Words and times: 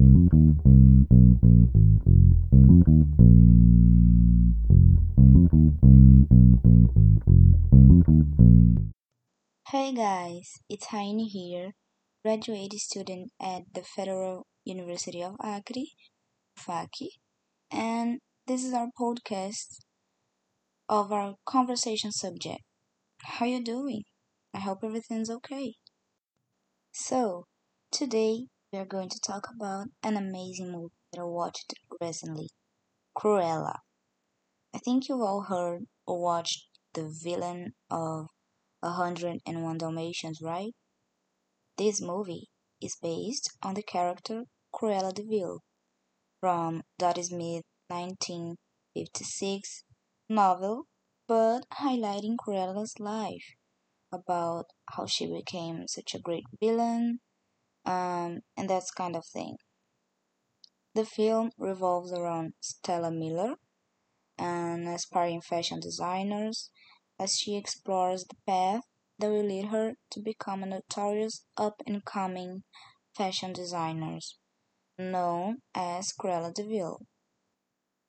Hey 0.00 0.06
guys, 9.94 10.54
it's 10.70 10.86
Raine 10.90 11.18
here, 11.18 11.72
graduate 12.24 12.72
student 12.74 13.30
at 13.38 13.64
the 13.74 13.82
Federal 13.82 14.46
University 14.64 15.22
of 15.22 15.36
Acre, 15.44 15.84
FACI, 16.58 17.08
and 17.70 18.20
this 18.46 18.64
is 18.64 18.72
our 18.72 18.88
podcast 18.98 19.80
of 20.88 21.12
our 21.12 21.34
conversation 21.44 22.10
subject. 22.10 22.62
How 23.22 23.44
you 23.44 23.62
doing? 23.62 24.04
I 24.54 24.60
hope 24.60 24.78
everything's 24.82 25.28
okay. 25.28 25.74
So, 26.90 27.44
today 27.92 28.46
we 28.72 28.78
are 28.78 28.84
going 28.84 29.08
to 29.08 29.18
talk 29.18 29.48
about 29.52 29.88
an 30.04 30.16
amazing 30.16 30.70
movie 30.70 30.94
that 31.12 31.20
I 31.20 31.24
watched 31.24 31.74
recently, 32.00 32.50
Cruella. 33.18 33.78
I 34.72 34.78
think 34.78 35.08
you've 35.08 35.20
all 35.20 35.42
heard 35.42 35.86
or 36.06 36.22
watched 36.22 36.68
the 36.94 37.08
villain 37.08 37.72
of 37.90 38.28
101 38.78 39.78
Dalmatians, 39.78 40.40
right? 40.40 40.72
This 41.78 42.00
movie 42.00 42.48
is 42.80 42.96
based 43.02 43.50
on 43.60 43.74
the 43.74 43.82
character 43.82 44.44
Cruella 44.72 45.12
de 45.12 45.24
Vil 45.24 45.62
from 46.38 46.84
Dodie 46.96 47.24
Smith's 47.24 47.66
1956 47.88 49.82
novel, 50.28 50.86
but 51.26 51.68
highlighting 51.80 52.36
Cruella's 52.36 53.00
life 53.00 53.56
about 54.12 54.66
how 54.90 55.06
she 55.06 55.26
became 55.26 55.88
such 55.88 56.14
a 56.14 56.20
great 56.20 56.44
villain, 56.60 57.18
um, 57.84 58.40
and 58.56 58.68
that 58.68 58.84
kind 58.96 59.16
of 59.16 59.24
thing. 59.26 59.56
The 60.94 61.04
film 61.04 61.50
revolves 61.56 62.12
around 62.12 62.54
Stella 62.60 63.10
Miller, 63.10 63.54
an 64.38 64.86
aspiring 64.86 65.40
fashion 65.40 65.80
designers, 65.80 66.70
as 67.18 67.36
she 67.36 67.56
explores 67.56 68.24
the 68.24 68.36
path 68.46 68.82
that 69.18 69.30
will 69.30 69.44
lead 69.44 69.66
her 69.66 69.94
to 70.10 70.20
become 70.20 70.62
a 70.62 70.66
notorious 70.66 71.44
up-and-coming 71.56 72.64
fashion 73.14 73.52
designer 73.52 74.18
known 74.98 75.58
as 75.74 76.12
Cruella 76.12 76.52
de. 76.52 76.96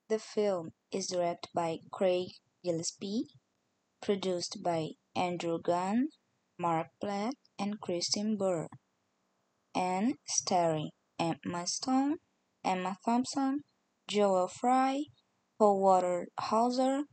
The 0.10 0.20
film 0.20 0.72
is 0.92 1.08
directed 1.08 1.50
by 1.54 1.80
Craig 1.92 2.32
Gillespie, 2.64 3.28
produced 4.02 4.62
by 4.62 4.92
Andrew 5.16 5.60
Gunn, 5.62 6.10
Mark 6.58 6.88
Platt, 7.00 7.36
and 7.58 7.80
Kristin 7.80 8.38
Burr, 8.38 8.68
and 9.76 10.16
starring 10.28 10.90
Emma 11.20 11.66
Stone, 11.66 12.18
Emma 12.64 12.98
Thompson, 13.06 13.62
Joel 14.08 14.48
Fry, 14.48 15.04
Paul 15.58 15.80
Walter 15.80 16.28
Hauser, 16.40 17.04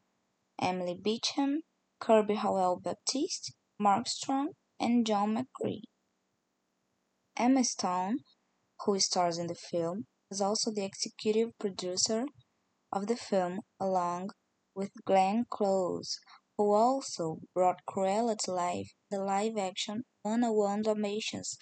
Emily 0.61 0.99
Beecham, 1.01 1.63
Kirby 2.01 2.35
Howell 2.35 2.81
Baptiste, 2.81 3.55
Mark 3.79 4.09
Strong, 4.09 4.53
and 4.81 5.07
John 5.07 5.37
McCrea. 5.37 5.83
Emma 7.37 7.63
Stone, 7.63 8.19
who 8.85 8.99
stars 8.99 9.39
in 9.39 9.47
the 9.47 9.55
film, 9.55 10.07
is 10.31 10.41
also 10.41 10.71
the 10.71 10.85
executive 10.85 11.51
producer 11.59 12.25
of 12.93 13.07
the 13.07 13.17
film 13.17 13.61
along 13.81 14.31
with 14.75 14.91
Glenn 15.05 15.45
Close, 15.51 16.19
who 16.57 16.73
also 16.73 17.39
brought 17.55 17.85
Cruella 17.89 18.37
to 18.45 18.53
life 18.53 18.89
in 19.11 19.19
the 19.19 19.25
live-action 19.25 20.05
101 20.23 20.83
Dalmatians 20.83 21.57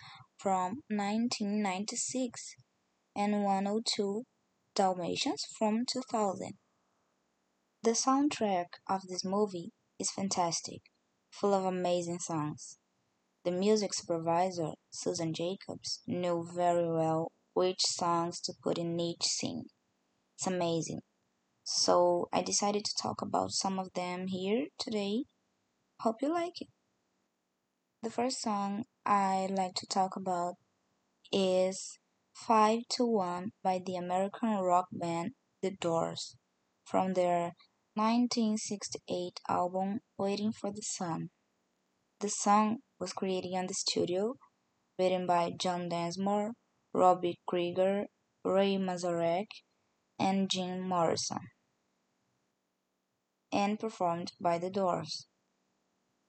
from 0.46 0.78
1996 0.88 2.54
and 3.16 3.42
102 3.42 4.22
Dalmatians 4.76 5.44
from 5.58 5.84
2000. 5.84 6.52
The 7.82 7.90
soundtrack 7.90 8.66
of 8.88 9.08
this 9.08 9.24
movie 9.24 9.72
is 9.98 10.12
fantastic, 10.12 10.82
full 11.32 11.52
of 11.52 11.64
amazing 11.64 12.20
songs. 12.20 12.78
The 13.44 13.50
music 13.50 13.92
supervisor, 13.92 14.74
Susan 14.88 15.34
Jacobs, 15.34 16.02
knew 16.06 16.48
very 16.54 16.88
well 16.92 17.32
which 17.54 17.80
songs 17.80 18.40
to 18.42 18.52
put 18.62 18.78
in 18.78 19.00
each 19.00 19.24
scene. 19.24 19.64
It's 20.36 20.46
amazing. 20.46 21.00
So 21.64 22.28
I 22.32 22.42
decided 22.42 22.84
to 22.84 23.02
talk 23.02 23.20
about 23.20 23.50
some 23.50 23.80
of 23.80 23.94
them 23.94 24.28
here 24.28 24.66
today. 24.78 25.24
Hope 26.02 26.22
you 26.22 26.32
like 26.32 26.60
it. 26.60 26.68
The 28.02 28.10
first 28.10 28.42
song 28.42 28.84
I 29.06 29.48
like 29.50 29.74
to 29.76 29.86
talk 29.86 30.16
about 30.16 30.56
is 31.32 31.98
5 32.34 32.80
to 32.90 33.06
1 33.06 33.52
by 33.64 33.80
the 33.84 33.96
American 33.96 34.50
rock 34.58 34.88
band 34.92 35.32
The 35.62 35.70
Doors 35.70 36.36
from 36.84 37.14
their 37.14 37.54
1968 37.94 39.40
album 39.48 40.00
Waiting 40.18 40.52
for 40.52 40.70
the 40.70 40.82
Sun. 40.82 41.30
The 42.20 42.28
song 42.28 42.78
was 43.00 43.14
created 43.14 43.52
in 43.52 43.66
the 43.66 43.74
studio, 43.74 44.34
written 44.98 45.26
by 45.26 45.52
John 45.58 45.88
Densmore, 45.88 46.52
Robbie 46.92 47.40
Krieger, 47.46 48.06
Ray 48.44 48.76
Manzarek, 48.76 49.48
and 50.18 50.50
Jim 50.50 50.86
Morrison, 50.86 51.48
and 53.50 53.80
performed 53.80 54.32
by 54.38 54.58
The 54.58 54.70
Doors. 54.70 55.26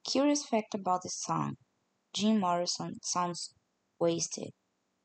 Curious 0.10 0.46
fact 0.46 0.74
about 0.74 1.04
this 1.04 1.20
song 1.20 1.58
Jim 2.14 2.40
Morrison 2.40 2.96
sounds 3.04 3.54
wasted, 4.00 4.52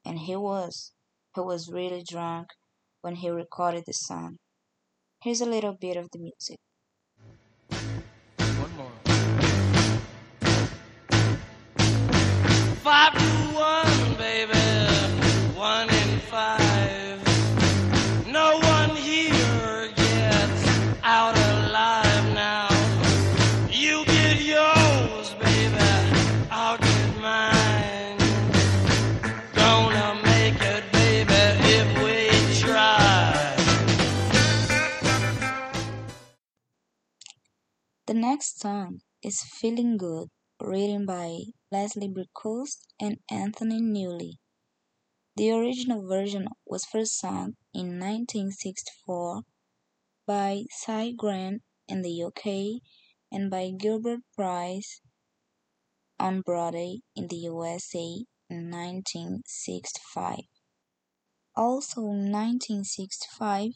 and 0.04 0.20
he 0.20 0.36
was. 0.36 0.92
He 1.34 1.40
was 1.40 1.68
really 1.68 2.04
drunk 2.08 2.50
when 3.00 3.16
he 3.16 3.28
recorded 3.28 3.82
the 3.84 3.94
song. 3.94 4.36
Here's 5.20 5.40
a 5.40 5.46
little 5.46 5.72
bit 5.72 5.96
of 5.96 6.08
the 6.12 6.20
music. 6.20 6.58
One 8.60 8.76
more. 8.76 8.92
Five 12.84 13.12
to 13.14 13.54
one, 13.58 13.91
The 38.12 38.18
next 38.18 38.60
song 38.60 39.00
is 39.22 39.40
Feeling 39.42 39.96
Good, 39.96 40.28
written 40.60 41.06
by 41.06 41.44
Leslie 41.70 42.10
Bricusse 42.10 42.84
and 43.00 43.16
Anthony 43.30 43.80
Newley. 43.80 44.34
The 45.36 45.52
original 45.52 46.06
version 46.06 46.48
was 46.66 46.84
first 46.84 47.18
sung 47.18 47.56
in 47.72 47.98
1964 47.98 49.44
by 50.26 50.64
Cy 50.68 51.12
Grant 51.12 51.62
in 51.88 52.02
the 52.02 52.22
UK 52.22 52.82
and 53.30 53.50
by 53.50 53.70
Gilbert 53.70 54.20
Price 54.36 55.00
on 56.20 56.42
Broadway 56.42 56.98
in 57.16 57.28
the 57.28 57.36
USA 57.36 58.26
in 58.50 58.70
1965. 58.70 60.40
Also 61.56 62.02
in 62.02 62.30
1965, 62.30 63.70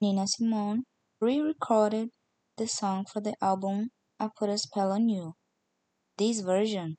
Nina 0.00 0.28
Simone 0.28 0.84
re-recorded 1.20 2.10
the 2.58 2.68
song 2.68 3.06
for 3.10 3.20
the 3.20 3.34
album 3.40 3.88
I 4.20 4.28
Put 4.38 4.50
a 4.50 4.58
Spell 4.58 4.92
on 4.92 5.08
You. 5.08 5.32
This 6.18 6.40
version 6.40 6.96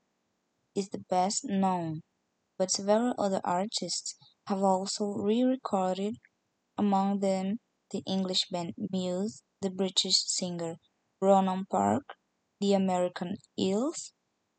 is 0.75 0.89
the 0.89 1.03
best 1.09 1.45
known, 1.45 2.01
but 2.57 2.71
several 2.71 3.13
other 3.19 3.39
artists 3.43 4.15
have 4.47 4.63
also 4.63 5.05
re-recorded, 5.13 6.15
among 6.75 7.19
them 7.19 7.57
the 7.91 8.01
English 8.07 8.47
band 8.51 8.73
Muse, 8.91 9.43
the 9.61 9.69
British 9.69 10.25
singer 10.25 10.77
Ronan 11.21 11.65
Parke, 11.69 12.15
the 12.59 12.73
American 12.73 13.35
Eels, 13.57 14.11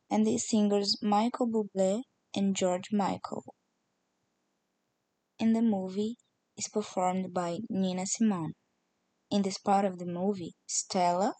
and 0.09 0.25
the 0.25 0.39
singers 0.39 0.97
Michael 1.03 1.49
Bublé 1.49 2.03
and 2.37 2.55
George 2.55 2.91
Michael. 2.93 3.45
In 5.41 5.55
the 5.55 5.63
movie 5.63 6.17
is 6.57 6.69
performed 6.69 7.35
by 7.35 7.59
Nina 7.69 8.07
Simone. 8.07 8.53
In 9.35 9.43
this 9.43 9.59
part 9.59 9.85
of 9.85 9.99
the 9.99 10.07
movie, 10.07 10.55
Stella, 10.65 11.35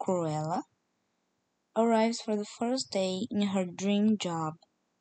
Cruella, 0.00 0.62
arrives 1.76 2.22
for 2.22 2.36
the 2.36 2.46
first 2.46 2.90
day 2.90 3.26
in 3.30 3.48
her 3.48 3.66
dream 3.66 4.16
job, 4.16 4.54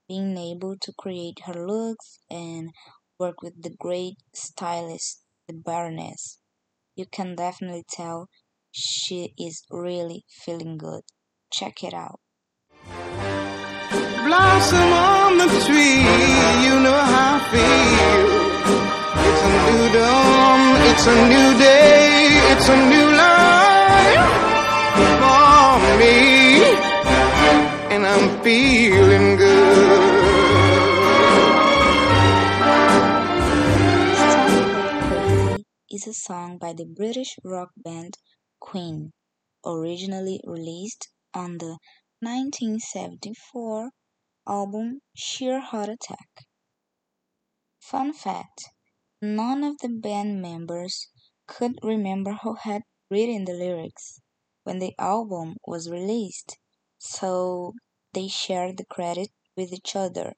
being 0.10 0.38
able 0.38 0.76
to 0.82 0.92
create 1.00 1.44
her 1.46 1.54
looks 1.54 2.20
and 2.30 2.72
work 3.18 3.42
with 3.42 3.64
the 3.64 3.74
great 3.80 4.16
stylist, 4.36 5.24
the 5.48 5.54
Baroness. 5.54 6.40
You 6.98 7.06
can 7.10 7.34
definitely 7.34 7.86
tell 7.90 8.28
she 8.72 9.34
is 9.38 9.64
really 9.72 10.26
feeling 10.28 10.78
good. 10.78 11.04
Check 11.50 11.82
it 11.82 11.94
out. 11.94 12.20
blossom 14.26 14.92
on 14.92 15.38
the 15.38 15.48
tree. 15.66 16.04
You 16.66 16.78
know 16.84 17.02
how 17.14 17.40
I 17.40 17.48
feel. 17.52 19.01
It's 21.02 21.08
a 21.08 21.16
new 21.28 21.58
day, 21.58 22.28
it's 22.52 22.70
a 22.70 22.78
new 22.78 23.10
life 23.12 24.28
for 25.20 25.98
me, 25.98 26.64
and 27.94 28.06
I'm 28.06 28.42
feeling 28.44 29.36
good. 29.36 30.12
Is 35.90 36.08
a 36.08 36.14
song 36.14 36.58
by 36.58 36.74
the 36.74 36.86
British 36.86 37.36
rock 37.44 37.72
band 37.76 38.18
Queen, 38.60 39.12
originally 39.66 40.40
released 40.46 41.10
on 41.34 41.58
the 41.58 41.78
1974 42.20 43.90
album 44.48 45.02
Sheer 45.16 45.60
Heart 45.60 45.90
Attack. 45.90 46.46
Fun 47.80 48.14
fact 48.14 48.70
none 49.22 49.64
of 49.64 49.78
the 49.80 49.90
band 49.90 50.42
members 50.42 51.08
could 51.46 51.78
remember 51.84 52.34
who 52.42 52.56
had 52.56 52.82
written 53.10 53.46
the 53.46 53.54
lyrics 53.54 54.20
when 54.64 54.80
the 54.80 54.96
album 54.98 55.56
was 55.68 55.90
released, 55.92 56.58
so 56.98 57.74
they 58.14 58.28
shared 58.28 58.78
the 58.78 58.86
credit 58.86 59.30
with 59.56 59.72
each 59.72 59.96
other, 59.96 60.34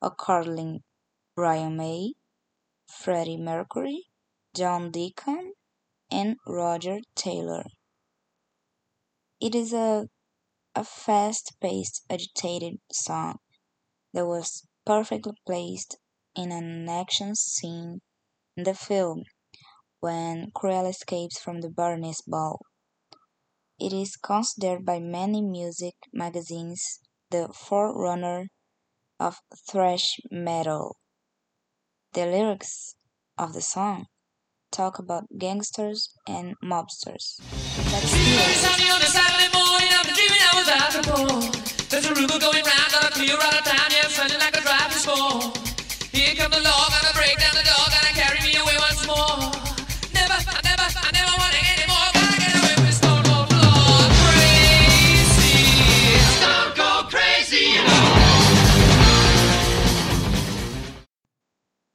accordingly 0.00 0.82
Brian 1.34 1.76
May, 1.76 2.14
Freddie 2.88 3.36
Mercury, 3.36 4.04
John 4.54 4.90
Deacon, 4.90 5.52
and 6.10 6.36
Roger 6.46 7.00
Taylor. 7.14 7.64
It 9.40 9.54
is 9.54 9.74
a, 9.74 10.08
a 10.74 10.84
fast 10.84 11.60
paced, 11.60 12.04
agitated 12.08 12.80
song 12.90 13.40
that 14.14 14.26
was 14.26 14.66
perfectly 14.86 15.34
placed 15.46 15.98
in 16.34 16.52
an 16.52 16.88
action 16.88 17.34
scene 17.34 18.00
the 18.56 18.74
film 18.74 19.22
when 20.00 20.50
Cruella 20.54 20.90
escapes 20.90 21.38
from 21.38 21.60
the 21.60 21.68
Baroness 21.68 22.22
ball. 22.22 22.60
It 23.78 23.92
is 23.92 24.16
considered 24.16 24.86
by 24.86 24.98
many 24.98 25.42
music 25.42 25.94
magazines 26.12 27.00
the 27.30 27.48
forerunner 27.52 28.46
of 29.20 29.40
thrash 29.68 30.16
metal. 30.30 30.96
The 32.14 32.24
lyrics 32.26 32.94
of 33.36 33.52
the 33.52 33.60
song 33.60 34.06
talk 34.70 34.98
about 34.98 35.24
gangsters 35.38 36.08
and 36.26 36.54
mobsters. 36.64 37.40
Before. 40.96 41.66
There's 41.88 42.06
a 42.06 42.14
rumor 42.14 42.38
going 42.40 42.64
round 42.64 42.90
that 42.92 43.04
I 43.04 43.10
clear 43.12 43.36
out 43.36 43.58
of 43.58 43.64
town, 43.64 43.88
yeah, 43.94 44.38
like 44.38 44.56
a 44.56 44.60
driving 44.60 44.98
score. 44.98 45.38
Here 46.10 46.34
come 46.34 46.50
the 46.50 46.60
law, 46.60 46.88
gonna 46.88 47.12
break 47.14 47.38
down 47.38 47.54
the 47.54 47.62
door, 47.62 47.86
gonna 47.92 48.16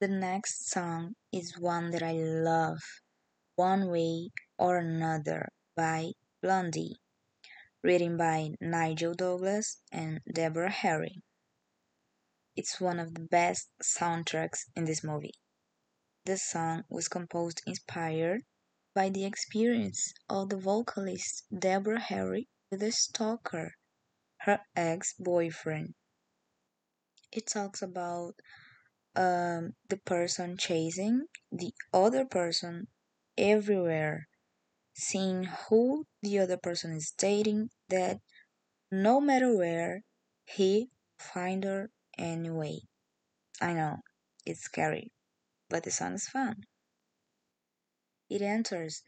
The 0.02 0.08
next 0.08 0.68
song 0.68 1.14
is 1.32 1.60
one 1.60 1.92
that 1.92 2.02
I 2.02 2.14
love, 2.14 2.80
One 3.56 3.88
Way 3.92 4.32
or 4.58 4.78
Another 4.78 5.50
by 5.76 6.14
Blondie, 6.42 6.96
written 7.84 8.18
by 8.18 8.50
Nigel 8.60 9.14
Douglas 9.14 9.78
and 9.92 10.20
Deborah 10.34 10.72
Harry. 10.72 11.22
It's 12.56 12.82
one 12.82 13.00
of 13.00 13.14
the 13.14 13.28
best 13.30 13.70
soundtracks 13.84 14.62
in 14.76 14.86
this 14.86 15.04
movie. 15.04 15.36
This 16.24 16.44
song 16.44 16.84
was 16.88 17.08
composed 17.08 17.64
inspired 17.66 18.44
by 18.94 19.10
the 19.10 19.26
experience 19.26 20.14
of 20.30 20.50
the 20.50 20.58
vocalist 20.58 21.46
Deborah 21.52 22.00
Harry 22.00 22.48
with 22.70 22.84
a 22.84 22.92
stalker, 22.92 23.74
her 24.42 24.62
ex 24.76 25.16
boyfriend. 25.18 25.96
It 27.32 27.48
talks 27.48 27.82
about 27.82 28.36
um, 29.16 29.74
the 29.90 29.98
person 29.98 30.58
chasing 30.58 31.26
the 31.52 31.74
other 31.92 32.26
person 32.26 32.88
everywhere, 33.36 34.28
seeing 34.94 35.46
who 35.46 36.06
the 36.22 36.38
other 36.38 36.58
person 36.58 36.92
is 36.92 37.14
dating, 37.18 37.72
that 37.90 38.20
no 38.92 39.20
matter 39.20 39.58
where, 39.58 40.04
he 40.46 40.92
find 41.18 41.64
her 41.64 41.90
anyway. 42.16 42.82
I 43.60 43.74
know, 43.74 43.98
it's 44.46 44.62
scary, 44.62 45.12
but 45.72 45.84
the 45.84 45.92
song 45.92 46.14
is 46.14 46.28
fun. 46.28 46.56
It 48.30 48.42
enters 48.42 49.04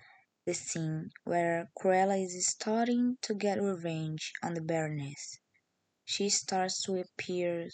the 0.45 0.54
scene 0.54 1.12
where 1.25 1.69
Cruella 1.77 2.24
is 2.24 2.48
starting 2.48 3.18
to 3.21 3.36
get 3.36 3.62
revenge 3.62 4.31
on 4.42 4.54
the 4.54 4.62
Baroness. 4.62 5.39
She 6.06 6.30
starts 6.30 6.81
to 6.83 7.01
appear 7.01 7.69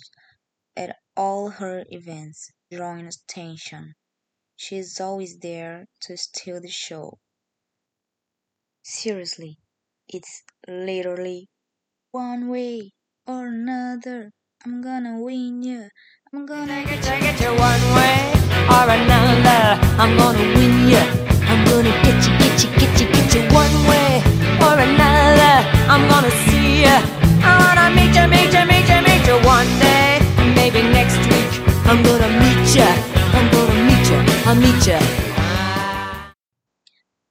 at 0.75 0.97
all 1.15 1.50
her 1.50 1.86
events, 1.89 2.51
drawing 2.71 3.07
attention. 3.07 3.94
She 4.56 4.77
is 4.77 5.00
always 5.00 5.38
there 5.38 5.85
to 6.01 6.18
steal 6.18 6.59
the 6.59 6.69
show. 6.69 7.19
Seriously, 8.83 9.57
it's 10.07 10.44
literally 10.68 11.47
one 12.12 12.50
way 12.50 12.92
or 13.25 13.47
another. 13.47 14.31
I'm 14.65 14.81
gonna 14.81 15.19
win 15.19 15.62
you. 15.63 15.89
I'm 16.33 16.45
gonna 16.45 16.83
get 16.83 17.06
you. 17.06 17.27
It 17.27 17.38
to 17.38 17.50
one 17.50 17.95
way 17.95 18.38
or 18.75 18.86
another. 18.98 19.62
I'm 20.01 20.18
gonna 20.18 20.45
win 20.56 20.89
you. 20.94 21.04
I'm 21.50 21.62
gonna 21.66 21.94
get 22.06 22.18
you, 22.25 22.33
get 22.42 22.56
you, 22.63 22.69
get 22.80 22.94
you, 23.00 23.07
get 23.16 23.27
you 23.36 23.42
one 23.54 23.75
way 23.89 24.21
or 24.66 24.75
another. 24.77 25.56
I'm 25.92 26.04
gonna 26.12 26.33
see 26.45 26.86
you. 26.86 26.98
I 27.42 27.51
wanna 27.62 27.88
meet 27.98 28.13
you, 28.18 28.25
meet 28.33 28.51
you, 28.54 28.63
meet 28.71 28.88
you, 28.92 29.00
meet 29.07 29.24
you 29.30 29.38
one 29.48 29.69
day. 29.80 30.21
Maybe 30.56 30.81
next 30.83 31.19
week. 31.31 31.51
I'm 31.89 32.04
gonna 32.04 32.30
meet 32.42 32.75
you. 32.77 32.92
I'm 33.36 33.48
gonna 33.51 33.77
meet 33.89 34.06
you. 34.12 34.19
I'll 34.48 34.56
meet 34.56 34.86
you. 34.88 35.00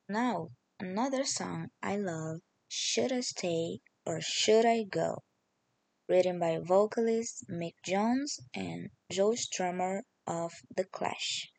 Now, 0.08 0.50
another 0.80 1.24
song 1.24 1.68
I 1.82 1.96
love, 1.96 2.40
Should 2.68 3.12
I 3.12 3.20
Stay 3.20 3.80
or 4.04 4.20
Should 4.20 4.64
I 4.66 4.82
Go? 4.82 5.22
Written 6.08 6.38
by 6.40 6.58
vocalist 6.58 7.44
Mick 7.50 7.74
Jones 7.84 8.40
and 8.54 8.88
Joe 9.12 9.32
Strummer 9.32 10.00
of 10.28 10.52
The 10.76 10.84
Clash. 10.84 11.50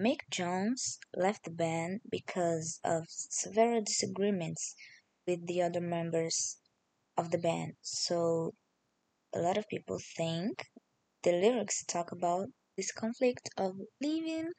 Mick 0.00 0.20
Jones 0.30 1.00
left 1.16 1.44
the 1.44 1.50
band 1.50 2.02
because 2.08 2.78
of 2.84 3.06
several 3.08 3.80
disagreements 3.82 4.76
with 5.26 5.46
the 5.46 5.62
other 5.62 5.80
members 5.80 6.58
of 7.16 7.30
the 7.30 7.38
band, 7.38 7.72
so 7.80 8.54
a 9.32 9.40
lot 9.40 9.56
of 9.56 9.66
people 9.68 9.98
think 10.16 10.66
the 11.22 11.32
lyrics 11.32 11.84
talk 11.84 12.12
about 12.12 12.48
this 12.76 12.92
conflict 12.92 13.48
of 13.56 13.80
leaving 14.00 14.52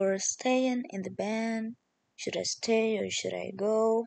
or 0.00 0.18
staying 0.18 0.84
in 0.90 1.02
the 1.02 1.10
band. 1.10 1.76
Should 2.16 2.36
I 2.36 2.44
stay 2.44 2.98
or 2.98 3.10
should 3.10 3.34
I 3.34 3.52
go? 3.54 4.06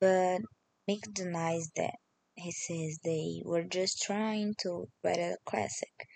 But 0.00 0.42
Mick 0.88 1.12
denies 1.12 1.70
that. 1.76 1.96
He 2.36 2.52
says 2.52 3.00
they 3.02 3.42
were 3.44 3.64
just 3.64 4.00
trying 4.00 4.54
to 4.60 4.88
write 5.02 5.18
a 5.18 5.38
classic, 5.44 6.06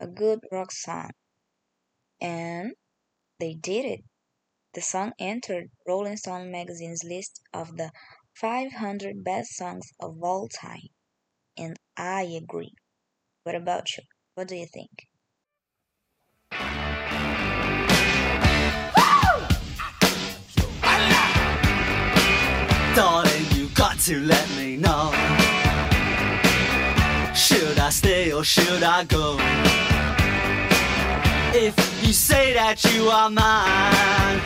a 0.00 0.06
good 0.06 0.40
rock 0.50 0.72
song. 0.72 1.10
And 2.20 2.72
they 3.38 3.54
did 3.54 3.84
it. 3.84 4.00
The 4.74 4.80
song 4.80 5.12
entered 5.18 5.70
Rolling 5.86 6.16
Stone 6.16 6.50
magazine's 6.50 7.04
list 7.04 7.40
of 7.52 7.76
the 7.76 7.90
500 8.34 9.22
best 9.22 9.56
songs 9.56 9.90
of 10.00 10.22
all 10.22 10.48
time. 10.48 10.88
And 11.56 11.76
I 11.96 12.22
agree. 12.22 12.72
What 13.42 13.54
about 13.54 13.96
you? 13.96 14.04
What 14.34 14.48
do 14.48 14.56
you 14.56 14.66
think? 14.66 14.90
Darling, 22.94 23.44
you 23.52 23.68
got 23.74 23.98
to 24.00 24.20
let 24.20 24.48
me 24.50 24.76
know. 24.76 25.10
Should 27.34 27.78
I 27.78 27.90
stay 27.90 28.32
or 28.32 28.44
should 28.44 28.82
I 28.82 29.04
go? 29.04 29.89
If 31.52 31.74
you 32.06 32.12
say 32.12 32.52
that 32.52 32.84
you 32.94 33.08
are 33.08 33.28
mine, 33.28 34.40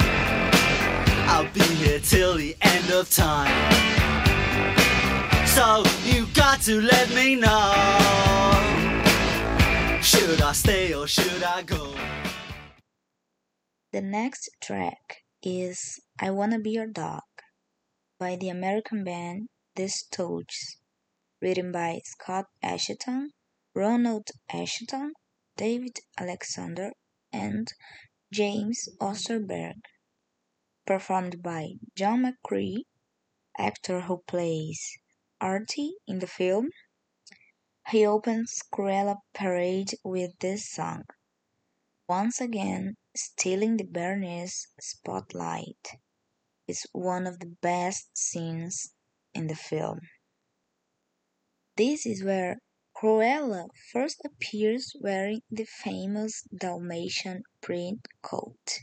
I'll 1.28 1.52
be 1.52 1.60
here 1.60 2.00
till 2.00 2.36
the 2.36 2.56
end 2.62 2.90
of 2.90 3.10
time. 3.10 3.52
So 5.46 5.84
you 6.04 6.26
got 6.32 6.62
to 6.62 6.80
let 6.80 7.10
me 7.14 7.34
know. 7.34 7.74
Should 10.00 10.40
I 10.40 10.52
stay 10.52 10.94
or 10.94 11.06
should 11.06 11.42
I 11.42 11.60
go? 11.62 11.92
The 13.92 14.00
next 14.00 14.48
track 14.62 15.24
is 15.42 16.00
I 16.18 16.30
Wanna 16.30 16.58
Be 16.58 16.70
Your 16.70 16.86
Dog 16.86 17.20
by 18.18 18.36
the 18.36 18.48
American 18.48 19.04
band 19.04 19.48
The 19.76 19.90
Stooges, 19.92 20.78
written 21.42 21.70
by 21.70 22.00
Scott 22.04 22.46
Asheton, 22.64 23.26
Ronald 23.74 24.30
Asheton, 24.50 25.10
David 25.56 26.00
Alexander, 26.18 26.92
and 27.32 27.72
James 28.32 28.88
Osterberg, 29.00 29.76
performed 30.84 31.42
by 31.42 31.74
John 31.94 32.24
McCrea, 32.24 32.84
actor 33.56 34.00
who 34.00 34.24
plays 34.26 34.98
Artie 35.40 35.94
in 36.08 36.18
the 36.18 36.26
film. 36.26 36.70
He 37.88 38.04
opens 38.04 38.62
Cruella 38.72 39.18
Parade 39.32 39.92
with 40.02 40.32
this 40.40 40.68
song, 40.68 41.04
once 42.08 42.40
again 42.40 42.96
stealing 43.14 43.76
the 43.76 43.84
Baroness 43.84 44.66
spotlight. 44.80 45.98
It's 46.66 46.86
one 46.92 47.26
of 47.28 47.38
the 47.38 47.54
best 47.62 48.16
scenes 48.16 48.94
in 49.34 49.46
the 49.46 49.54
film. 49.54 50.00
This 51.76 52.06
is 52.06 52.24
where 52.24 52.58
Cruella 53.04 53.68
first 53.92 54.22
appears 54.24 54.96
wearing 54.98 55.42
the 55.50 55.66
famous 55.66 56.40
Dalmatian 56.44 57.42
print 57.60 58.08
coat. 58.22 58.80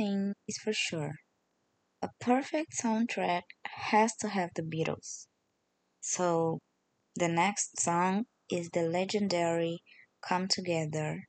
Thing 0.00 0.32
is 0.48 0.56
for 0.56 0.72
sure 0.72 1.16
a 2.02 2.08
perfect 2.20 2.72
soundtrack 2.82 3.42
has 3.66 4.16
to 4.16 4.28
have 4.28 4.48
the 4.54 4.62
Beatles. 4.62 5.26
So, 6.00 6.60
the 7.14 7.28
next 7.28 7.78
song 7.78 8.24
is 8.50 8.70
the 8.70 8.82
legendary 8.82 9.82
Come 10.26 10.48
Together, 10.48 11.24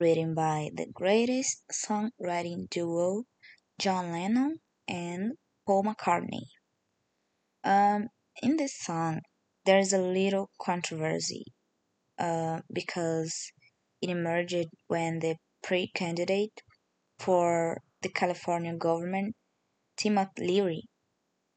written 0.00 0.34
by 0.34 0.70
the 0.74 0.86
greatest 0.86 1.62
songwriting 1.70 2.70
duo, 2.70 3.24
John 3.78 4.12
Lennon 4.12 4.60
and 4.88 5.32
Paul 5.66 5.84
McCartney. 5.84 6.46
Um, 7.62 8.08
in 8.42 8.56
this 8.56 8.74
song, 8.78 9.20
there 9.66 9.78
is 9.78 9.92
a 9.92 10.00
little 10.00 10.48
controversy 10.58 11.44
uh, 12.18 12.60
because 12.72 13.52
it 14.00 14.08
emerged 14.08 14.68
when 14.86 15.18
the 15.18 15.36
pre 15.62 15.90
candidate 15.94 16.62
for 17.18 17.82
the 18.04 18.10
California 18.10 18.74
government, 18.76 19.34
Timothy 19.96 20.46
Leary, 20.46 20.82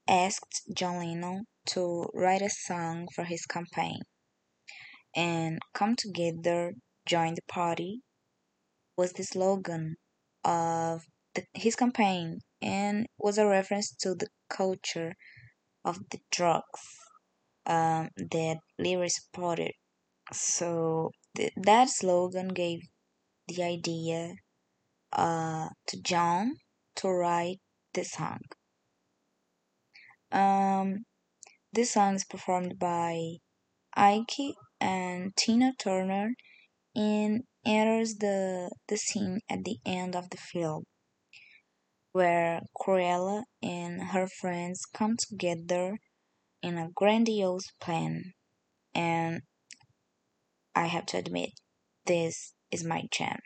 asked 0.08 0.64
John 0.74 1.00
Lennon 1.00 1.44
to 1.66 2.10
write 2.14 2.42
a 2.42 2.50
song 2.50 3.10
for 3.14 3.26
his 3.26 3.46
campaign. 3.46 4.00
And 5.14 5.60
Come 5.74 5.98
Together, 5.98 6.74
Join 7.06 7.36
the 7.36 7.42
Party 7.50 8.00
was 8.98 9.12
the 9.14 9.24
slogan 9.24 9.98
of 10.46 11.04
the, 11.36 11.44
his 11.54 11.76
campaign 11.76 12.40
and 12.62 13.08
was 13.18 13.38
a 13.38 13.46
reference 13.46 13.94
to 14.02 14.16
the 14.16 14.28
culture 14.50 15.14
of 15.84 16.00
the 16.12 16.20
drugs 16.32 16.82
um, 17.66 18.10
that 18.16 18.58
Leary 18.80 19.10
supported. 19.10 19.74
So 20.32 21.12
th- 21.36 21.52
that 21.58 21.90
slogan 21.90 22.50
gave 22.50 22.80
the 23.48 23.64
idea 23.64 24.36
uh, 25.14 25.70
to 25.88 26.02
John 26.02 26.54
to 26.98 27.10
write 27.10 27.60
the 27.94 28.04
song. 28.04 28.40
Um, 30.32 31.06
this 31.74 31.92
song 31.92 32.16
is 32.16 32.26
performed 32.26 32.80
by 32.80 33.38
Ike 33.96 34.56
and 34.80 35.36
Tina 35.36 35.74
Turner 35.78 36.32
and 36.96 37.44
enters 37.66 38.16
the, 38.16 38.72
the 38.88 38.98
scene 38.98 39.40
at 39.50 39.64
the 39.64 39.78
end 39.86 40.16
of 40.16 40.30
the 40.30 40.38
film 40.38 40.84
where 42.18 42.62
Cruella 42.76 43.44
and 43.62 44.02
her 44.02 44.26
friends 44.26 44.82
come 44.92 45.18
together 45.18 45.98
in 46.64 46.78
a 46.78 46.90
grandiose 46.96 47.72
plan. 47.80 48.34
And 48.96 49.42
I 50.74 50.88
have 50.88 51.06
to 51.08 51.18
admit, 51.18 51.52
this 52.08 52.54
is 52.72 52.84
my 52.84 53.04
jam. 53.12 53.38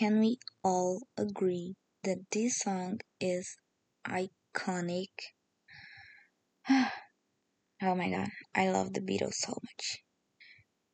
Can 0.00 0.18
we 0.18 0.38
all 0.64 1.02
agree 1.18 1.74
that 2.04 2.16
this 2.32 2.60
song 2.60 2.98
is 3.20 3.58
iconic? 4.08 5.12
oh 6.70 6.88
my 7.82 8.08
god, 8.08 8.30
I 8.54 8.70
love 8.70 8.94
the 8.94 9.02
Beatles 9.02 9.34
so 9.34 9.52
much. 9.62 9.98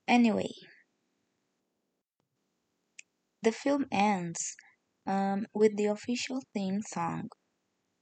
Anyway, 0.08 0.50
the 3.44 3.52
film 3.52 3.86
ends 3.92 4.56
um, 5.06 5.46
with 5.54 5.76
the 5.76 5.86
official 5.86 6.42
theme 6.52 6.82
song, 6.82 7.28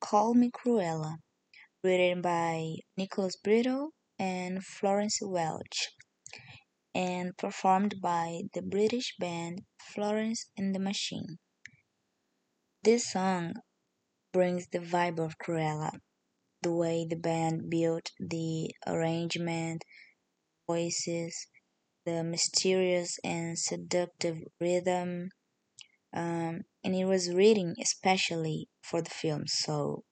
Call 0.01 0.33
Me 0.33 0.51
Cruella, 0.51 1.17
written 1.83 2.23
by 2.23 2.77
Nicholas 2.97 3.37
Britell 3.47 3.89
and 4.19 4.65
Florence 4.65 5.19
Welch 5.21 5.91
and 6.95 7.37
performed 7.37 7.97
by 8.01 8.43
the 8.55 8.63
British 8.63 9.17
band 9.19 9.63
Florence 9.79 10.47
and 10.57 10.75
the 10.75 10.79
Machine. 10.79 11.39
This 12.83 13.11
song 13.11 13.55
brings 14.33 14.69
the 14.69 14.79
vibe 14.79 15.19
of 15.19 15.39
Cruella, 15.39 15.93
the 16.63 16.73
way 16.73 17.07
the 17.09 17.17
band 17.17 17.71
built 17.71 18.11
the 18.19 18.71
arrangement, 18.87 19.85
voices, 20.67 21.47
the 22.05 22.23
mysterious 22.23 23.19
and 23.25 23.59
seductive 23.59 24.39
rhythm, 24.61 25.31
um, 26.13 26.61
and 26.85 26.95
it 26.95 27.07
was 27.07 27.33
written 27.33 27.75
especially 27.81 28.69
for 28.83 29.03
the 29.03 29.11
film, 29.11 29.45
so 29.47 30.05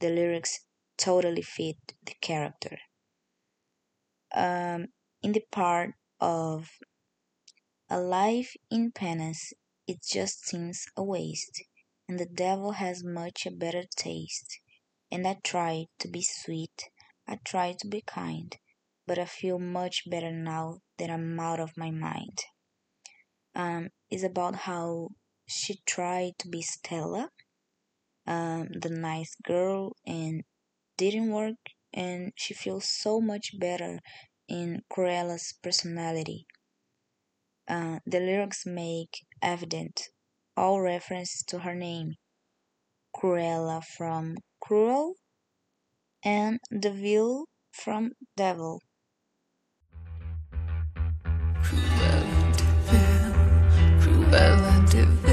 the 0.00 0.08
lyrics 0.08 0.60
totally 0.96 1.42
fit 1.42 1.76
the 2.02 2.14
character. 2.20 2.78
Um, 4.34 4.86
in 5.22 5.32
the 5.32 5.42
part 5.50 5.94
of 6.24 6.70
a 7.90 8.00
life 8.00 8.56
in 8.70 8.90
penance, 8.90 9.52
it 9.86 9.98
just 10.02 10.46
seems 10.46 10.86
a 10.96 11.04
waste, 11.04 11.62
and 12.08 12.18
the 12.18 12.24
devil 12.24 12.72
has 12.72 13.04
much 13.04 13.44
a 13.44 13.50
better 13.50 13.84
taste. 13.94 14.58
And 15.12 15.28
I 15.28 15.36
try 15.44 15.84
to 15.98 16.08
be 16.08 16.22
sweet, 16.22 16.88
I 17.28 17.40
try 17.44 17.74
to 17.78 17.86
be 17.86 18.00
kind, 18.00 18.56
but 19.06 19.18
I 19.18 19.26
feel 19.26 19.58
much 19.58 20.08
better 20.08 20.32
now 20.32 20.78
that 20.98 21.10
I'm 21.10 21.38
out 21.38 21.60
of 21.60 21.76
my 21.76 21.90
mind. 21.90 22.38
Um, 23.54 23.90
it's 24.10 24.24
about 24.24 24.54
how 24.68 25.10
she 25.46 25.80
tried 25.84 26.38
to 26.38 26.48
be 26.48 26.62
Stella, 26.62 27.28
um, 28.26 28.68
the 28.72 28.88
nice 28.88 29.34
girl, 29.44 29.92
and 30.06 30.42
didn't 30.96 31.30
work, 31.30 31.60
and 31.92 32.32
she 32.34 32.54
feels 32.54 32.88
so 32.88 33.20
much 33.20 33.58
better 33.58 34.00
in 34.48 34.82
Cruella's 34.92 35.54
personality. 35.62 36.46
Uh, 37.68 37.98
the 38.06 38.20
lyrics 38.20 38.66
make 38.66 39.24
evident 39.42 40.08
all 40.56 40.80
reference 40.80 41.42
to 41.44 41.60
her 41.60 41.74
name, 41.74 42.14
Cruella 43.16 43.82
from 43.96 44.36
cruel, 44.60 45.14
and 46.24 46.60
the 46.70 46.90
Devil 46.90 47.46
from 47.72 48.12
devil. 48.36 48.80
Cruella 51.62 52.52
de 52.56 52.64
Vil, 52.86 53.32
Cruella 54.00 54.90
de 54.90 55.06
Vil, 55.06 55.23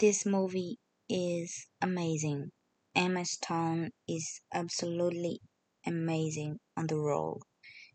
This 0.00 0.26
movie 0.26 0.78
is 1.08 1.68
amazing. 1.80 2.50
Emma 2.94 3.24
Stone 3.24 3.90
is 4.08 4.40
absolutely 4.52 5.40
amazing 5.86 6.58
on 6.76 6.88
the 6.88 6.96
role. 6.96 7.42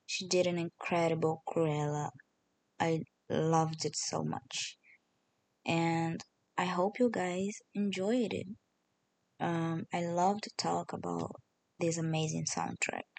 She 0.06 0.28
did 0.28 0.48
an 0.48 0.58
incredible 0.58 1.44
Cruella. 1.50 2.12
I 2.80 3.02
loved 3.30 3.86
it 3.86 3.96
so 3.98 4.24
much. 4.24 4.78
And 5.66 6.24
I 6.58 6.66
hope 6.66 7.00
you 7.00 7.10
guys 7.10 7.58
enjoyed 7.74 8.34
it. 8.34 8.48
Um, 9.40 9.86
I 9.92 10.02
love 10.06 10.42
to 10.42 10.52
talk 10.58 10.94
about 10.94 11.42
this 11.80 11.98
amazing 11.98 12.46
soundtrack. 12.46 13.10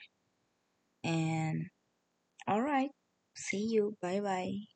And 1.03 1.71
alright, 2.49 2.91
see 3.35 3.67
you. 3.67 3.97
Bye 4.01 4.21
bye. 4.21 4.76